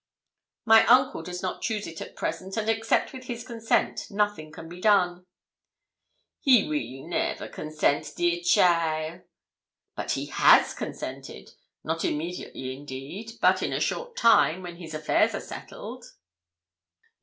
[0.65, 4.67] 'My uncle does not choose it at present; and except with his consent nothing can
[4.67, 5.27] be done!'
[6.39, 9.21] 'He weel never consent, dear cheaile.'
[9.95, 11.51] 'But he has consented
[11.83, 16.05] not immediately indeed, but in a short time, when his affairs are settled.'